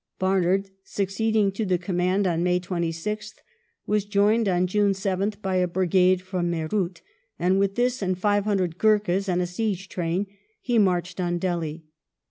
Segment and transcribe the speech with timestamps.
[0.17, 3.35] Barnard, succeeding to the command on May 26th,
[3.85, 7.01] was joined on June 7th by a brigade from Meerut,
[7.37, 10.25] and with this, and 500 Gurkhas and a siege train,
[10.59, 11.85] he marched on Delhi.